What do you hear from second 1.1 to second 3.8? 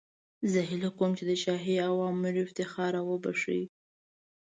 چې د شاهي اوامرو افتخار را وبخښئ.